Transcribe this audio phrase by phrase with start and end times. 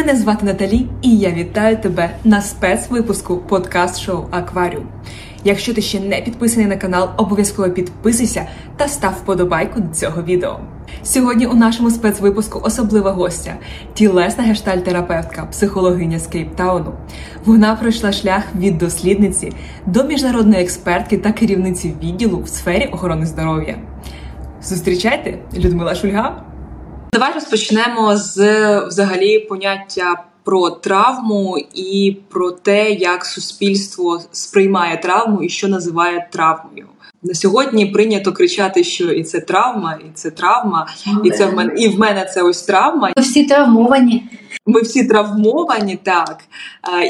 [0.00, 4.86] Мене звати Наталі, і я вітаю тебе на спецвипуску подкаст-шоу Акваріум.
[5.44, 10.60] Якщо ти ще не підписаний на канал, обов'язково підписуйся та став вподобайку до цього відео.
[11.02, 13.54] Сьогодні у нашому спецвипуску особлива гостя,
[13.94, 16.92] тілесна гештальтерапевтка, психологиня з Кейптауну.
[17.44, 19.52] Вона пройшла шлях від дослідниці
[19.86, 23.76] до міжнародної експертки та керівниці відділу в сфері охорони здоров'я.
[24.62, 26.44] Зустрічайте Людмила Шульга.
[27.12, 28.36] Давай розпочнемо з
[28.80, 36.86] взагалі поняття про травму і про те, як суспільство сприймає травму і що називає травмою.
[37.22, 40.86] На сьогодні прийнято кричати, що і це травма, і це травма,
[41.24, 43.12] і це в мене і в мене це ось травма.
[43.16, 44.24] Ми всі травмовані.
[44.66, 46.40] Ми всі травмовані, так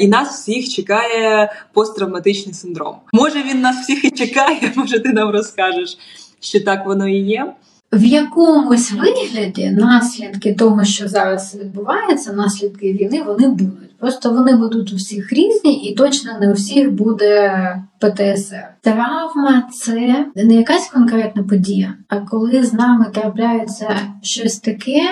[0.01, 2.97] і нас всіх чекає посттравматичний синдром.
[3.13, 5.99] Може він нас всіх і чекає, може ти нам розкажеш,
[6.41, 7.55] що так воно і є
[7.93, 13.97] в якомусь вигляді наслідки того, що зараз відбувається, наслідки війни, вони будуть.
[13.99, 18.69] Просто вони будуть у всіх різні, і точно не у всіх буде ПТСР.
[18.81, 25.03] Травма це не якась конкретна подія, а коли з нами трапляється щось таке,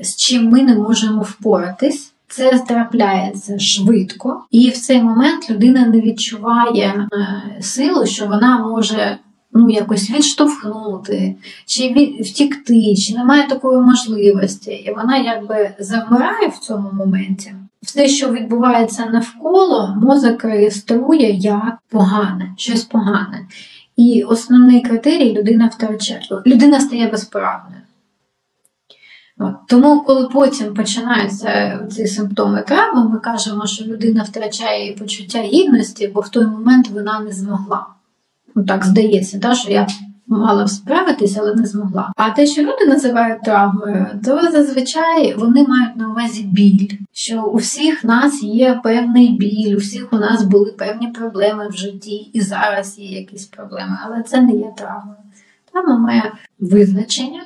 [0.00, 2.10] з чим ми не можемо впоратись.
[2.28, 9.18] Це трапляється швидко, і в цей момент людина не відчуває е, силу, що вона може
[9.54, 14.70] ну, якось відштовхнути, чи втікти, чи немає такої можливості.
[14.70, 17.54] І вона якби завмирає в цьому моменті.
[17.82, 23.46] Все, що відбувається навколо, мозок реєструє як погане, щось погане.
[23.96, 26.20] І основний критерій людина втрачає.
[26.46, 27.80] Людина стає безпорадною.
[29.38, 29.54] От.
[29.68, 36.20] Тому, коли потім починаються ці симптоми травми, ми кажемо, що людина втрачає почуття гідності, бо
[36.20, 37.86] в той момент вона не змогла
[38.54, 39.86] ну так здається, да, що я
[40.26, 42.12] мала справитися, але не змогла.
[42.16, 46.88] А те, що люди називають травмою, то зазвичай вони мають на увазі біль.
[47.12, 51.76] Що у всіх нас є певний біль, у всіх у нас були певні проблеми в
[51.76, 55.16] житті, і зараз є якісь проблеми, але це не є травмою.
[55.72, 57.42] Травма має визначення,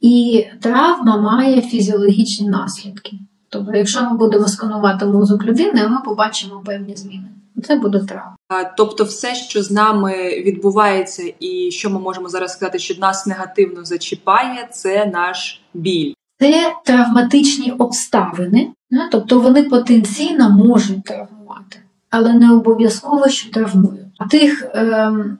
[0.00, 3.18] і травма має фізіологічні наслідки.
[3.48, 7.28] Тобто, якщо ми будемо сканувати мозок людини, ми побачимо певні зміни.
[7.60, 8.36] Це буде травма.
[8.76, 13.84] Тобто, все, що з нами відбувається, і що ми можемо зараз сказати, що нас негативно
[13.84, 16.12] зачіпає, це наш біль.
[16.40, 18.70] Це травматичні обставини,
[19.12, 21.76] тобто вони потенційно можуть травмувати,
[22.10, 24.06] але не обов'язково, що травмують.
[24.18, 25.38] А тих ем,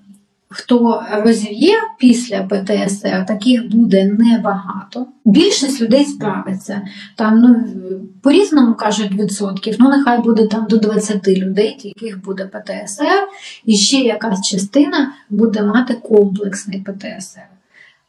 [0.51, 5.07] хто розів'є після ПТСР, таких буде небагато.
[5.25, 6.83] Більшість людей справиться.
[7.17, 7.65] Там ну
[8.23, 13.29] по-різному кажуть відсотків, ну нехай буде там до 20 людей, яких буде ПТСР,
[13.65, 17.43] і ще якась частина буде мати комплексний ПТСР.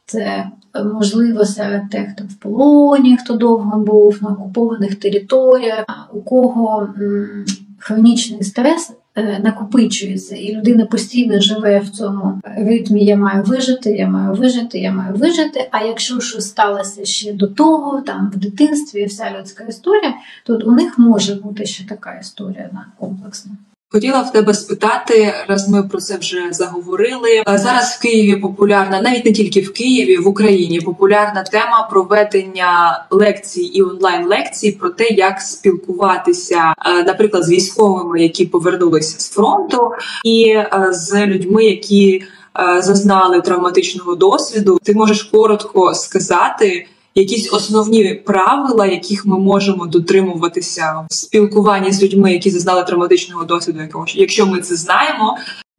[0.06, 0.50] Це
[0.94, 7.44] можливо серед тих, хто в полоні, хто довго був на окупованих територіях, у кого м,
[7.78, 14.34] хронічний стрес накопичується, і людина постійно живе в цьому ритмі Я маю вижити, я маю
[14.34, 15.68] вижити, я маю вижити.
[15.70, 20.14] А якщо щось сталося ще до того, там в дитинстві вся людська історія,
[20.44, 23.52] то у них може бути ще така історія на комплексна.
[23.92, 27.42] Хотіла в тебе спитати, раз ми про це вже заговорили.
[27.46, 33.62] Зараз в Києві популярна, навіть не тільки в Києві, в Україні популярна тема проведення лекцій
[33.62, 39.90] і онлайн лекцій про те, як спілкуватися, е, наприклад, з військовими, які повернулися з фронту,
[40.24, 42.22] і е, з людьми, які
[42.58, 44.78] е, зазнали травматичного досвіду.
[44.82, 52.32] Ти можеш коротко сказати якісь основні правила, яких ми можемо дотримуватися в спілкуванні з людьми,
[52.32, 55.38] які зазнали травматичного досвіду, якогось, якщо ми це знаємо.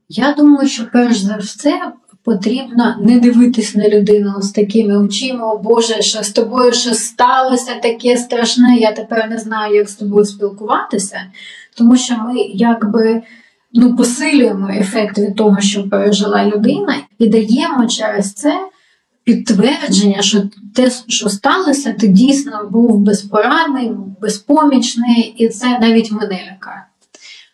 [0.09, 1.91] Я думаю, що перш за все.
[2.25, 7.75] Потрібно не дивитись на людину з такими очима, о Боже, що з тобою щось сталося
[7.75, 11.17] таке страшне, я тепер не знаю, як з тобою спілкуватися,
[11.77, 13.21] тому що ми якби
[13.73, 18.67] ну, посилюємо ефект від того, що пережила людина, і даємо через це
[19.23, 20.43] підтвердження, що
[20.75, 23.91] те, що сталося, ти дійсно був безпорадний,
[24.21, 26.85] безпомічний, і це навіть мене лякає.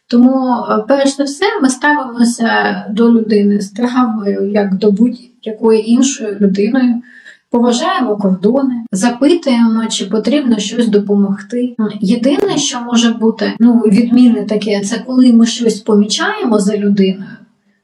[0.07, 6.38] Тому, е, перш за все, ми ставимося до людини з травмою, як до будь-якої іншої
[6.42, 7.01] людиною.
[7.51, 11.75] Поважаємо кордони, запитуємо, чи потрібно щось допомогти.
[12.01, 17.24] Єдине, що може бути ну відмінне таке, це коли ми щось помічаємо за людиною,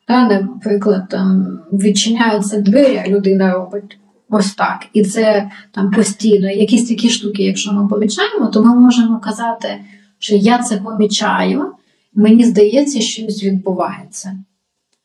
[0.06, 3.98] та, Наприклад, там відчиняються двері, а людина робить
[4.30, 4.86] ось так.
[4.94, 6.50] І це там постійно.
[6.50, 9.68] Якісь такі штуки, якщо ми помічаємо, то ми можемо казати,
[10.20, 11.72] що я це помічаю,
[12.14, 14.38] мені здається, що щось відбувається.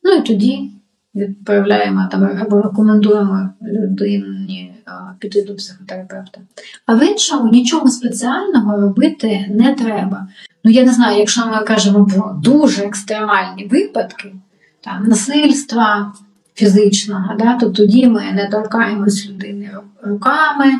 [0.02, 0.70] Ну і тоді
[1.14, 4.72] відправляємо там або рекомендуємо людині
[5.18, 6.40] піти до психотерапевта.
[6.86, 10.28] А в іншому нічого спеціального робити не треба.
[10.64, 14.32] Ну, я не знаю, якщо ми кажемо про дуже екстремальні випадки,
[14.80, 16.12] там насильства
[16.54, 19.70] фізичного, да, то тоді ми не торкаємось людини
[20.02, 20.72] руками,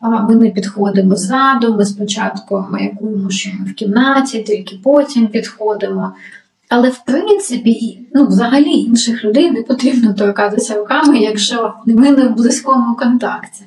[0.00, 6.14] ми не підходимо ззаду, ми спочатку маякуємо, що ми в кімнаті, тільки потім підходимо.
[6.68, 12.34] Але в принципі, ну, взагалі інших людей не потрібно торкатися руками, якщо ми не в
[12.34, 13.64] близькому контакті.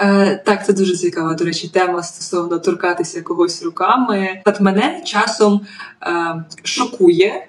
[0.00, 4.42] Е, Так, це дуже цікава, до речі, тема стосовно торкатися когось руками.
[4.44, 5.60] От мене часом
[6.02, 7.46] е, шокує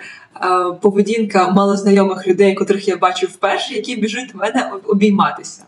[0.81, 5.63] поведінка малознайомих людей, котрих я бачу вперше, які біжуть в мене обійматися.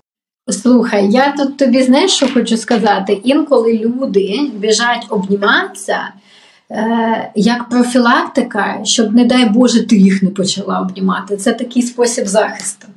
[0.50, 3.14] Слухай, я тут тобі знаєш, що хочу сказати.
[3.24, 6.14] Інколи люди біжать обніматися
[6.72, 11.38] е, як профілактика, щоб, не дай Боже, ти їх не почала обнімати.
[11.38, 12.88] Це такий спосіб захисту.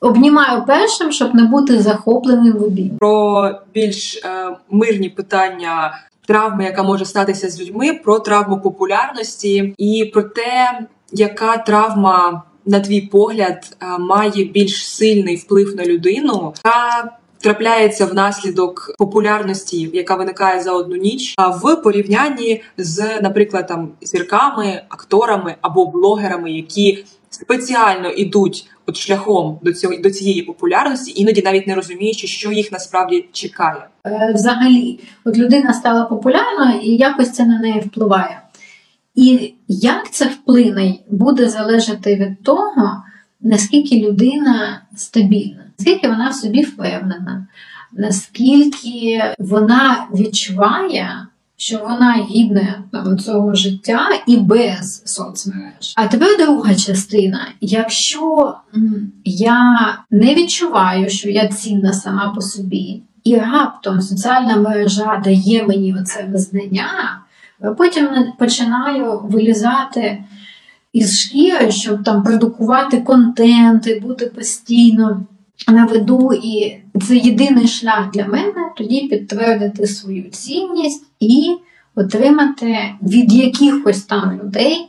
[0.00, 2.96] Обнімаю першим, щоб не бути захопленим в обійм.
[2.98, 10.10] Про більш е, мирні питання травми, яка може статися з людьми, про травму популярності і
[10.14, 10.80] про те,
[11.12, 17.04] яка травма, на твій погляд, е, має більш сильний вплив на людину, та
[17.40, 24.82] трапляється внаслідок популярності, яка виникає за одну ніч, а в порівнянні з, наприклад, там зірками,
[24.88, 31.66] акторами або блогерами, які спеціально ідуть от шляхом до цього до цієї популярності, іноді навіть
[31.66, 33.88] не розуміючи, що їх насправді чекає.
[34.06, 38.42] Е, взагалі, от людина стала популярною і якось це на неї впливає.
[39.14, 43.02] І як це вплине, буде залежати від того,
[43.40, 47.46] наскільки людина стабільна, наскільки вона в собі впевнена,
[47.92, 51.26] наскільки вона відчуває
[51.60, 55.94] що вона гідна там, цього життя і без соцмереж.
[55.96, 58.54] А тепер друга частина: якщо
[59.24, 65.96] я не відчуваю, що я цінна сама по собі, і раптом соціальна мережа дає мені
[66.00, 67.20] оце визнання,
[67.78, 68.08] потім
[68.38, 70.24] починаю вилізати.
[70.92, 75.26] Із шкіри, щоб там продукувати контент, бути постійно
[75.68, 76.76] на виду, і
[77.06, 81.56] це єдиний шлях для мене тоді підтвердити свою цінність і
[81.94, 84.88] отримати від якихось там людей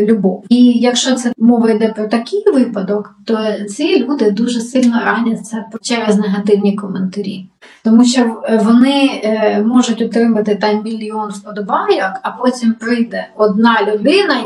[0.00, 0.44] любов.
[0.48, 3.38] І якщо це мова йде про такий випадок, то
[3.68, 7.46] ці люди дуже сильно раняться через негативні коментарі.
[7.84, 14.42] Тому що вони е, можуть отримати там мільйон вподобайок, а потім прийде одна людина,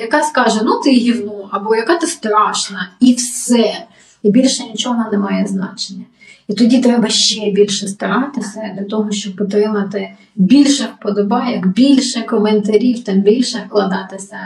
[0.00, 3.72] яка скаже: Ну ти гівно, або яка ти страшна, і все
[4.22, 6.04] і більше нічого не має значення.
[6.52, 13.20] І тоді треба ще більше старатися для того, щоб отримати більше вподобайок, більше коментарів, там
[13.20, 14.36] більше вкладатися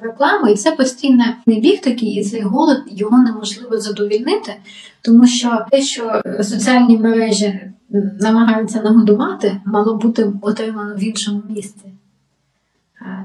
[0.00, 0.48] в рекламу.
[0.48, 4.54] І це постійний біг такий, і цей голод його неможливо задовільнити,
[5.02, 7.60] тому що те, що соціальні мережі
[8.20, 11.84] намагаються нагодувати, мало бути отримано в іншому місці.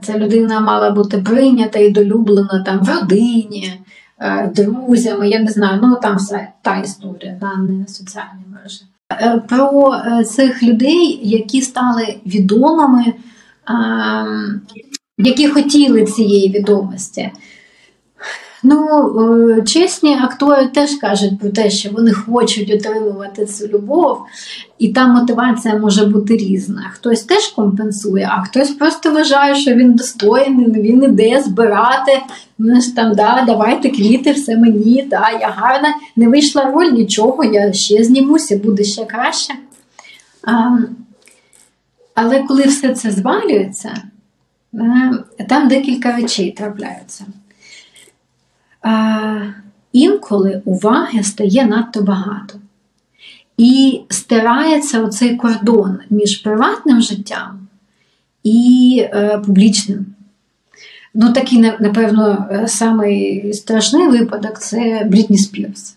[0.03, 3.81] Ця людина мала бути прийнята і долюблена там в родині.
[4.23, 8.81] Е, друзями, я не знаю, ну там все та історія, да, не соціальні мережі.
[9.11, 13.13] Е, про е, цих людей, які стали відомими,
[15.17, 17.31] які хотіли цієї відомості.
[18.63, 18.87] Ну,
[19.49, 24.17] е, чесні актори теж кажуть про те, що вони хочуть отримувати цю любов,
[24.77, 26.89] і там мотивація може бути різна.
[26.93, 32.11] Хтось теж компенсує, а хтось просто вважає, що він достойний, він іде збирати.
[32.57, 37.43] Ну, ж там, да, Давайте квіти, все мені, да, я гарна, не вийшла роль, нічого,
[37.43, 39.53] я ще знімуся, буде ще краще.
[40.43, 40.77] А,
[42.15, 43.93] Але коли все це звалюється,
[44.73, 47.25] е, там декілька речей трапляються
[49.93, 52.59] інколи уваги стає надто багато.
[53.57, 57.67] І стирається оцей кордон між приватним життям
[58.43, 60.05] і е, публічним.
[61.13, 65.95] Ну, такий, напевно, самий страшний випадок це Брітні Спірс.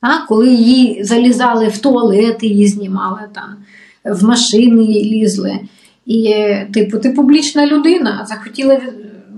[0.00, 3.56] А, Коли її залізали в туалет, її знімали там,
[4.04, 5.60] в машини її лізли.
[6.06, 6.34] І,
[6.74, 8.80] типу, ти публічна людина, захотіла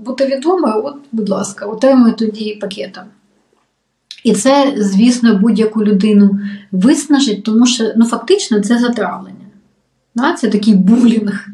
[0.07, 3.03] бути відомою, от, будь ласка, отримуй тоді пакетом.
[4.23, 6.39] І це, звісно, будь-яку людину
[6.71, 9.37] виснажить, тому що ну, фактично це затравлення.
[10.37, 11.47] Це такий булінг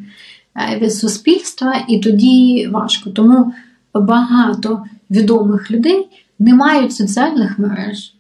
[0.55, 3.09] е, від суспільства, і тоді важко.
[3.09, 3.53] Тому
[3.93, 6.07] багато відомих людей
[6.39, 8.13] не мають соціальних мереж.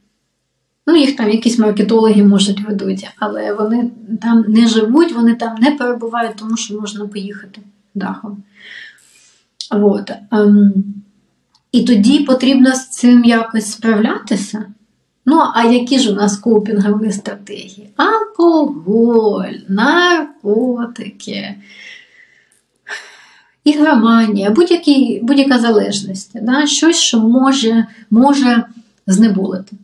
[0.87, 5.71] Ну, їх там якісь маркетологи можуть ведуть, але вони там не живуть, вони там не
[5.71, 7.61] перебувають, тому що можна поїхати
[7.95, 8.43] дахом.
[9.71, 10.11] Вот.
[10.31, 10.73] Ем,
[11.71, 14.65] І тоді потрібно з цим якось справлятися.
[15.25, 17.89] Ну, а які ж у нас копінгові стратегії?
[17.95, 21.55] Алкоголь, наркотики,
[23.63, 24.49] ігроманія,
[25.21, 26.67] будь-яка залежність, да?
[26.67, 28.63] щось, що може, може
[29.07, 29.75] знеболити.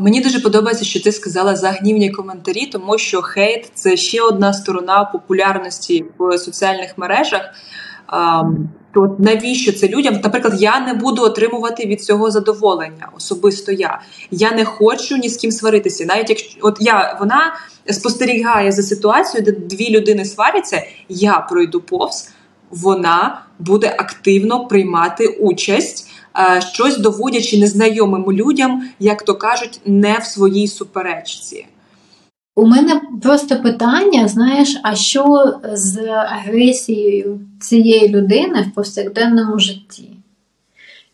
[0.00, 4.52] Мені дуже подобається, що ти сказала за гнівні коментарі, тому що хейт це ще одна
[4.52, 7.42] сторона популярності в соціальних мережах.
[8.94, 10.20] То навіщо це людям?
[10.24, 14.00] Наприклад, я не буду отримувати від цього задоволення, особисто я.
[14.30, 16.04] Я не хочу ні з ким сваритися.
[16.04, 17.54] Навіть якщо от я вона
[17.90, 22.30] спостерігає за ситуацією, де дві людини сваряться, я пройду повз,
[22.70, 26.09] вона буде активно приймати участь.
[26.40, 31.66] Е, щось доводячи незнайомим людям, як то кажуть, не в своїй суперечці.
[32.56, 40.19] У мене просто питання: знаєш, а що з агресією цієї людини в повсякденному житті?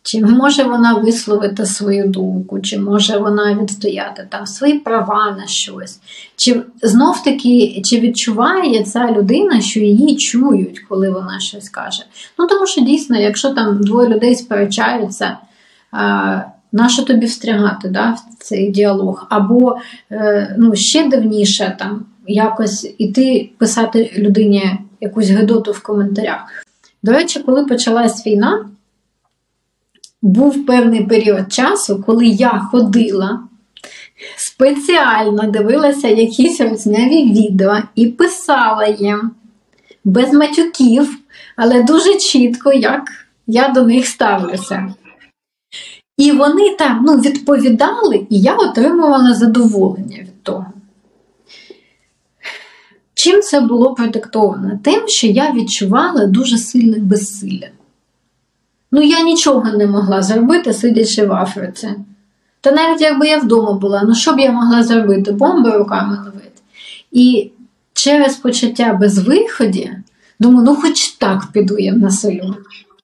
[0.06, 5.98] Чи може вона висловити свою думку, чи може вона відстояти там свої права на щось?
[6.36, 12.02] Чи знов таки чи відчуває ця людина, що її чують, коли вона щось каже?
[12.38, 15.36] Ну тому що дійсно, якщо там двоє людей сперечаються,
[16.72, 19.26] нащо тобі встрягати да, в цей діалог?
[19.30, 19.76] Або
[20.10, 26.64] е, ну, ще дивніше там якось іти писати людині якусь гидоту в коментарях.
[27.02, 28.64] До речі, коли почалась війна
[30.22, 33.40] був певний період часу, коли я ходила,
[34.36, 39.30] спеціально дивилася якісь розняві відео і писала їм
[40.04, 41.18] без матюків,
[41.56, 43.02] але дуже чітко, як
[43.46, 44.94] я до них ставлюся.
[46.16, 50.66] І вони там ну, відповідали, і я отримувала задоволення від того.
[53.14, 54.80] Чим це було продиктовано?
[54.84, 57.68] Тим, що я відчувала дуже сильне безсилля.
[58.92, 61.90] Ну, я нічого не могла зробити, сидячи в Африці.
[62.60, 65.32] Та навіть якби я вдома була, ну що б я могла зробити?
[65.32, 66.60] Бомби руками ловити.
[67.12, 67.50] І
[67.92, 69.92] через почуття безвиході,
[70.40, 72.56] думаю, ну хоч так піду я на селю.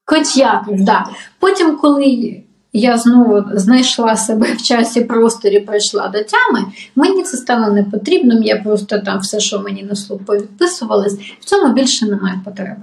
[0.04, 1.06] Хоч якось, да.
[1.38, 7.74] Потім, коли я знову знайшла себе в часі просторі, прийшла до тями, мені це стало
[7.74, 12.40] не потрібним, я просто там все, що мені на слух повідписувалось, в цьому більше немає
[12.44, 12.82] потреби.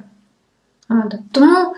[1.32, 1.74] Тому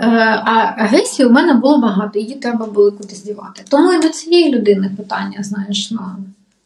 [0.00, 3.62] а агресії у мене було багато, її треба було кудись дівати.
[3.70, 6.00] Тому і до цієї людини питання, знаєш, ну,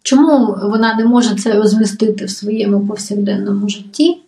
[0.03, 4.19] чому вона не може це розмістити в своєму повсякденному житті,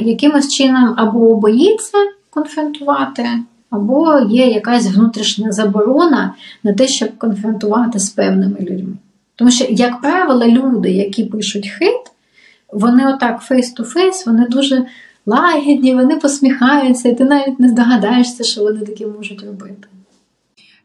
[0.00, 1.98] якимось чином або боїться
[2.30, 3.28] конфронтувати,
[3.70, 8.96] або є якась внутрішня заборона на те, щоб конфронтувати з певними людьми.
[9.36, 12.02] Тому що, як правило, люди, які пишуть хейт,
[12.72, 14.86] вони отак face-to-face, вони дуже
[15.26, 19.88] лагідні, вони посміхаються, і ти навіть не здогадаєшся, що вони таке можуть робити.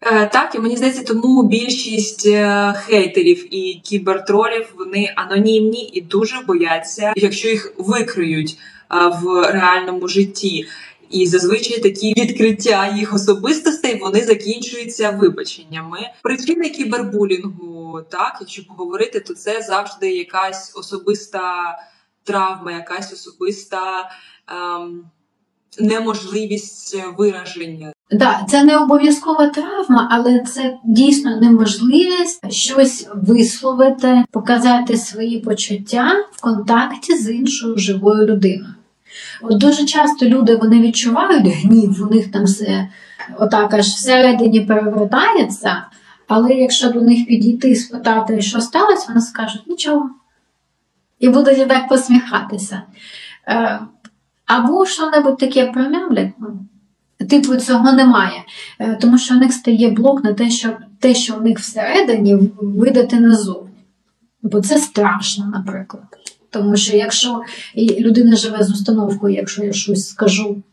[0.01, 6.35] Е, так, і мені здається, тому більшість е, хейтерів і кібертролів вони анонімні і дуже
[6.47, 8.57] бояться, якщо їх викриють
[8.91, 10.65] е, в реальному житті.
[11.09, 15.99] І зазвичай такі відкриття їх особистостей вони закінчуються вибаченнями.
[16.23, 21.43] Причини кібербулінгу, так якщо поговорити, то це завжди якась особиста
[22.29, 24.09] травма, якась особиста
[24.47, 25.03] ем,
[25.79, 27.91] неможливість вираження.
[28.11, 36.41] Да, це не обов'язкова травма, але це дійсно неможливість щось висловити, показати свої почуття в
[36.41, 38.75] контакті з іншою живою людиною.
[39.41, 42.89] От Дуже часто люди вони відчувають гнів, у них там все
[43.37, 45.85] отак аж всередині перевертається,
[46.27, 50.09] але якщо до них підійти і спитати, що сталося, вони скажуть нічого
[51.19, 52.81] і будуть так посміхатися.
[53.47, 53.79] Е,
[54.45, 56.59] або що-небудь таке промямлять, ну,
[57.29, 58.43] типу цього немає.
[58.79, 62.51] Е, тому що у них стає блок на те, що те, що у них всередині,
[62.61, 63.69] видати назовні.
[64.41, 66.03] Бо це страшно, наприклад.
[66.49, 67.41] Тому що якщо
[67.77, 70.63] людина живе з установкою, якщо я щось скажу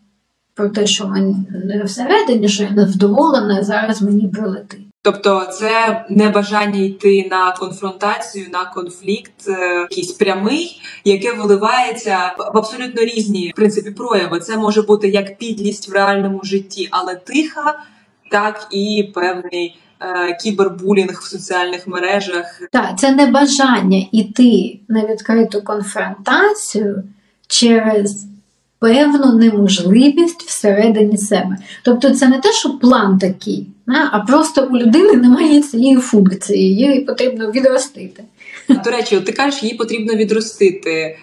[0.54, 1.36] про те, що мені
[1.84, 4.85] всередині, що я невдоволена, зараз мені прилетить.
[5.06, 12.58] Тобто, це не бажання йти на конфронтацію, на конфлікт, е, якийсь прямий, яке виливається в
[12.58, 14.40] абсолютно різні в принципі прояви.
[14.40, 17.78] Це може бути як підлість в реальному житті, але тиха,
[18.30, 22.62] так і певний е, кібербулінг в соціальних мережах.
[22.72, 27.04] Так, це не бажання йти на відкриту конфронтацію
[27.48, 28.26] через
[28.78, 31.56] певну неможливість всередині себе.
[31.84, 33.66] Тобто, це не те, що план такий,
[34.12, 38.24] а просто у людини немає цієї функції, її потрібно відростити.
[38.84, 41.18] До речі, ти кажеш, її потрібно відростити.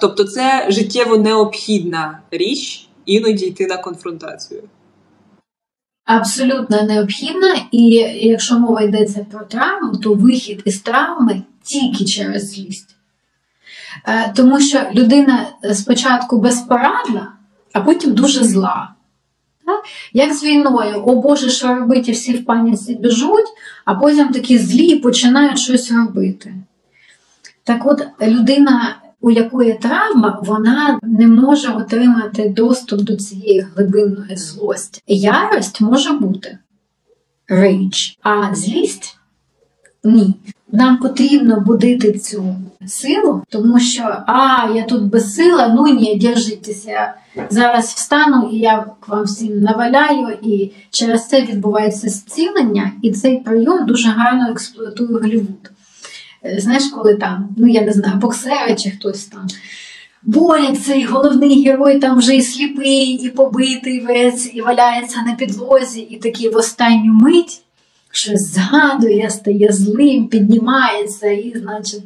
[0.00, 4.62] Тобто, це життєво необхідна річ іноді йти на конфронтацію.
[6.04, 7.84] абсолютно необхідна, і
[8.20, 12.95] якщо мова йдеться про травму, то вихід із травми тільки через злість.
[14.04, 17.32] Е, тому що людина спочатку безпорадна,
[17.72, 18.96] а потім дуже зла.
[20.12, 23.46] Як з війною, о Боже, що робити, всі в паніці біжуть,
[23.84, 26.54] а потім такі злі починають щось робити.
[27.64, 35.02] Так от людина, у якої травма, вона не може отримати доступ до цієї глибинної злості.
[35.06, 36.58] Ярость може бути
[37.48, 39.18] рейдж, а злість
[40.04, 40.34] ні.
[40.72, 42.56] Нам потрібно будити цю
[42.86, 47.14] силу, тому що а, я тут безсила, ну ні, держитеся.
[47.50, 53.86] Зараз встану і як вам всім наваляю, і через це відбувається зцілення, і цей прийом
[53.86, 55.70] дуже гарно експлуатує Голлівуд.
[56.44, 59.46] Е, знаєш, коли там, ну я не знаю, боксери чи хтось там.
[60.22, 66.00] Борять цей головний герой там вже і сліпий, і побитий весь, і валяється на підлозі,
[66.00, 67.62] і такий в останню мить
[68.16, 72.02] щось згадує, стає злим, піднімається і, значить,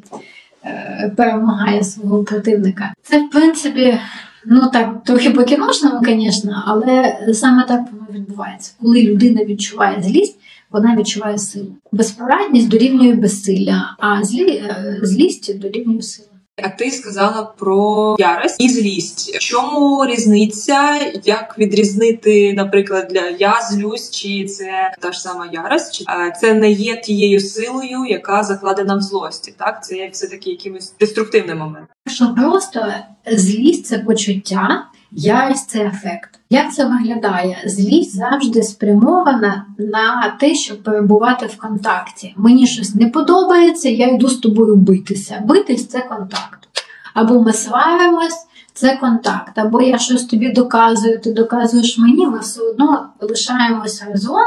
[0.64, 2.94] е, перемагає свого противника.
[3.02, 3.98] Це, в принципі,
[4.46, 8.72] ну так, трохи по-кіношному, звісно, але саме так воно відбувається.
[8.82, 10.36] Коли людина відчуває злість,
[10.70, 11.76] вона відчуває силу.
[11.92, 16.29] Безпорадність дорівнює безсилля, а злі, е, злість дорівнює силу.
[16.64, 19.38] А ти сказала про ярость і злість.
[19.40, 21.00] Чому різниця?
[21.24, 26.04] Як відрізнити, наприклад, для я злюсь, чи це та ж сама ярость, чи
[26.40, 29.54] це не є тією силою, яка закладена в злості?
[29.56, 31.88] Так, це є все таки якимось деструктивним моментом.
[32.06, 32.94] Що просто
[33.26, 36.39] злість це почуття, ярость це ефект.
[36.52, 37.62] Як це виглядає?
[37.66, 42.34] Злість завжди спрямована на те, щоб перебувати в контакті.
[42.36, 45.42] Мені щось не подобається, я йду з тобою битися.
[45.44, 46.68] Битись це контакт.
[47.14, 49.58] Або ми сваримось, це контакт.
[49.58, 54.40] Або я щось тобі доказую, ти доказуєш мені, ми все одно лишаємося разом.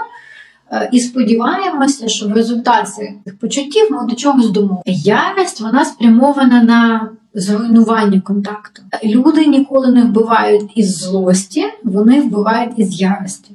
[0.71, 2.91] Е, і сподіваємося, що в результаті
[3.25, 4.83] цих почуттів ми до чогось домовимо.
[4.85, 8.81] Ярость вона спрямована на зруйнування контакту.
[9.03, 13.51] Люди ніколи не вбивають із злості, вони вбивають із ярості.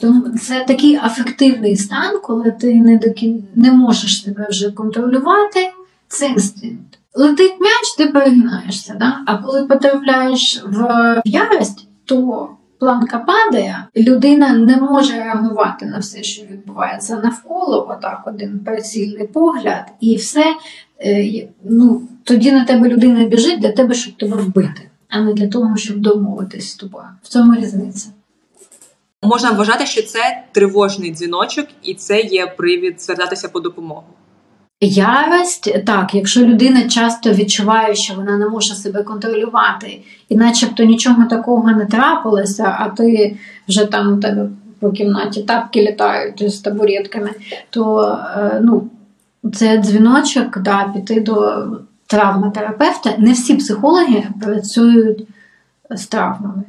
[0.00, 3.44] Тому це такий афективний стан, коли ти не до кін...
[3.54, 5.70] не можеш себе вже контролювати.
[6.08, 6.98] Це інстинкт.
[7.14, 8.96] Летить м'яч, ти перегинаєшся.
[9.00, 9.18] Да?
[9.26, 16.42] А коли потрапляєш в ярость, то планка падає, людина не може реагувати на все, що
[16.42, 20.44] відбувається навколо, отак один прицільний погляд, і все
[21.04, 25.48] е, ну, тоді на тебе людина біжить для тебе, щоб тебе вбити, а не для
[25.48, 27.06] того, щоб домовитись з тобою.
[27.22, 28.08] В цьому різниця.
[29.22, 34.04] Можна вважати, що це тривожний дзвіночок, і це є привід звертатися по допомогу.
[34.80, 41.24] Ярость, так, якщо людина часто відчуває, що вона не може себе контролювати, і начебто нічого
[41.30, 43.36] такого не трапилося, а ти
[43.68, 44.48] вже там у тебе
[44.80, 47.30] по кімнаті тапки літають з табуретками,
[47.70, 48.02] то
[48.36, 48.90] е, ну,
[49.52, 51.64] це дзвіночок да, піти до
[52.12, 53.14] травматерапевта.
[53.18, 55.26] Не всі психологи працюють
[55.90, 56.62] з травмами.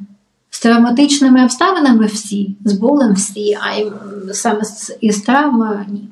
[0.50, 3.92] З травматичними обставинами всі, з болем всі, а
[4.32, 4.60] саме
[5.00, 6.08] із травмою ні.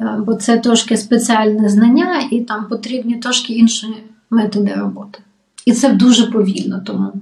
[0.00, 3.86] Е, бо це трошки спеціальне знання, і там потрібні трошки інші
[4.30, 5.18] методи роботи.
[5.66, 7.12] І це дуже повільно тому.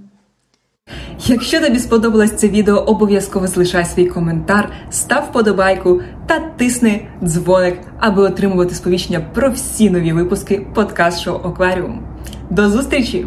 [1.27, 8.23] Якщо тобі сподобалось це відео, обов'язково залишай свій коментар, став вподобайку та тисни дзвоник, аби
[8.23, 12.01] отримувати сповіщення про всі нові випуски подкаст шоу Акваріум.
[12.51, 13.27] До зустрічі!